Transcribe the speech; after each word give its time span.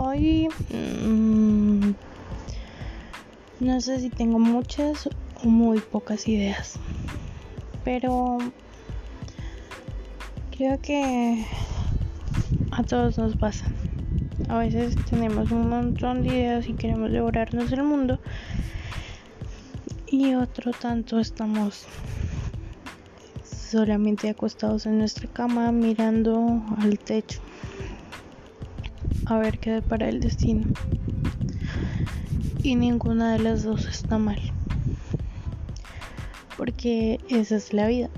Hoy 0.00 0.48
mm, 0.70 1.90
no 3.58 3.80
sé 3.80 3.98
si 3.98 4.10
tengo 4.10 4.38
muchas 4.38 5.08
o 5.42 5.48
muy 5.48 5.80
pocas 5.80 6.28
ideas, 6.28 6.74
pero 7.84 8.38
creo 10.56 10.80
que 10.80 11.44
a 12.70 12.84
todos 12.84 13.18
nos 13.18 13.34
pasa. 13.34 13.66
A 14.48 14.58
veces 14.58 14.94
tenemos 15.10 15.50
un 15.50 15.68
montón 15.68 16.22
de 16.22 16.28
ideas 16.28 16.68
y 16.68 16.74
queremos 16.74 17.10
devorarnos 17.10 17.72
el 17.72 17.82
mundo 17.82 18.20
y 20.06 20.34
otro 20.34 20.70
tanto 20.70 21.18
estamos 21.18 21.86
solamente 23.42 24.30
acostados 24.30 24.86
en 24.86 24.98
nuestra 24.98 25.28
cama 25.28 25.72
mirando 25.72 26.62
al 26.78 27.00
techo 27.00 27.40
a 29.28 29.38
ver 29.38 29.58
qué 29.58 29.70
depara 29.72 30.08
el 30.08 30.20
destino. 30.20 30.66
Y 32.62 32.76
ninguna 32.76 33.34
de 33.34 33.40
las 33.40 33.62
dos 33.62 33.86
está 33.86 34.18
mal. 34.18 34.40
Porque 36.56 37.20
esa 37.28 37.56
es 37.56 37.72
la 37.72 37.86
vida. 37.86 38.08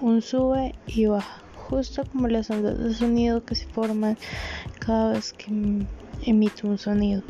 Un 0.00 0.20
sube 0.20 0.74
y 0.86 1.06
baja. 1.06 1.38
Justo 1.56 2.04
como 2.04 2.28
las 2.28 2.50
ondas 2.50 2.78
de 2.78 2.92
sonido 2.92 3.44
que 3.44 3.54
se 3.54 3.66
forman 3.66 4.18
cada 4.78 5.12
vez 5.12 5.32
que 5.32 5.86
emito 6.24 6.68
un 6.68 6.76
sonido. 6.76 7.22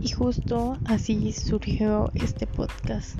Y 0.00 0.08
justo 0.08 0.78
así 0.86 1.32
surgió 1.32 2.10
este 2.14 2.46
podcast. 2.46 3.18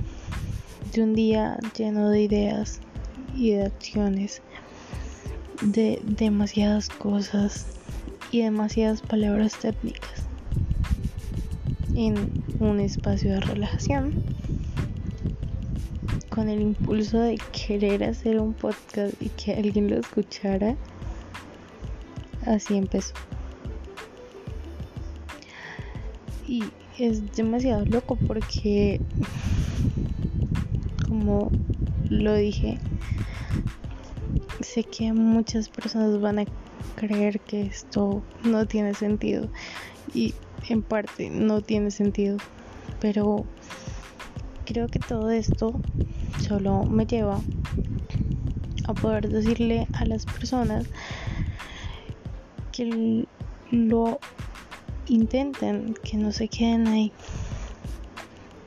De 0.93 1.03
un 1.03 1.13
día 1.13 1.59
lleno 1.77 2.09
de 2.09 2.23
ideas 2.23 2.81
y 3.35 3.51
de 3.51 3.65
acciones 3.65 4.41
de 5.61 6.01
demasiadas 6.03 6.89
cosas 6.89 7.67
y 8.31 8.41
demasiadas 8.41 9.01
palabras 9.01 9.57
técnicas 9.57 10.23
en 11.95 12.43
un 12.59 12.79
espacio 12.79 13.31
de 13.31 13.41
relajación 13.41 14.13
con 16.29 16.47
el 16.47 16.61
impulso 16.61 17.19
de 17.19 17.37
querer 17.51 18.03
hacer 18.03 18.39
un 18.39 18.53
podcast 18.53 19.21
y 19.21 19.29
que 19.29 19.53
alguien 19.53 19.89
lo 19.89 19.97
escuchara 19.97 20.75
así 22.45 22.77
empezó. 22.77 23.13
Y 26.47 26.63
es 26.97 27.35
demasiado 27.35 27.85
loco 27.85 28.15
porque 28.15 29.01
como 31.07 31.51
lo 32.09 32.35
dije 32.35 32.79
sé 34.61 34.83
que 34.83 35.13
muchas 35.13 35.69
personas 35.69 36.19
van 36.19 36.39
a 36.39 36.45
creer 36.95 37.39
que 37.39 37.61
esto 37.61 38.23
no 38.43 38.65
tiene 38.65 38.93
sentido 38.93 39.49
y 40.13 40.33
en 40.67 40.81
parte 40.81 41.29
no 41.29 41.61
tiene 41.61 41.91
sentido, 41.91 42.37
pero 42.99 43.45
creo 44.65 44.87
que 44.87 44.99
todo 44.99 45.29
esto 45.29 45.79
solo 46.39 46.83
me 46.83 47.05
lleva 47.05 47.41
a 48.85 48.93
poder 48.93 49.29
decirle 49.29 49.87
a 49.93 50.05
las 50.05 50.25
personas 50.25 50.85
que 52.71 53.25
lo 53.71 54.19
intenten, 55.07 55.95
que 56.03 56.17
no 56.17 56.31
se 56.31 56.47
queden 56.47 56.87
ahí, 56.87 57.11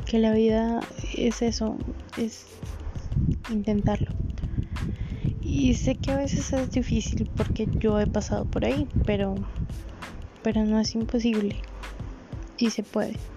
que 0.06 0.18
la 0.18 0.32
vida 0.32 0.80
es 1.16 1.42
eso, 1.42 1.77
es 2.16 2.46
intentarlo. 3.50 4.21
Y 5.55 5.75
sé 5.75 5.97
que 5.97 6.12
a 6.12 6.17
veces 6.17 6.50
es 6.55 6.70
difícil 6.70 7.31
porque 7.36 7.69
yo 7.78 8.00
he 8.00 8.06
pasado 8.06 8.47
por 8.47 8.64
ahí, 8.64 8.89
pero 9.05 9.34
pero 10.41 10.64
no 10.64 10.81
es 10.81 10.95
imposible 10.95 11.61
y 12.57 12.70
se 12.70 12.83
puede. 12.85 13.31